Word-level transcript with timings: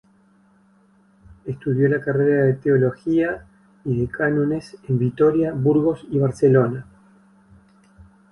Estudió 1.45 1.87
la 1.87 2.01
carrera 2.01 2.45
de 2.45 2.55
Teología 2.55 3.45
y 3.85 3.99
de 3.99 4.07
Cánones 4.07 4.75
en 4.89 4.97
Vitoria, 4.97 5.53
Burgos 5.53 6.07
y 6.09 6.17
Barcelona. 6.17 6.87